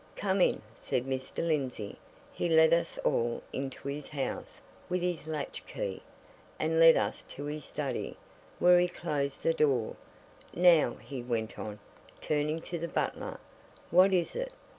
[0.15, 1.45] "Come in," said Mr.
[1.47, 1.95] Lindsey.
[2.33, 6.01] He let us all into his house with his latch key,
[6.57, 8.17] and led us to his study,
[8.57, 9.95] where he closed the door.
[10.55, 11.77] "Now," he went on,
[12.19, 13.39] turning to the butler.
[13.91, 14.51] "What is it?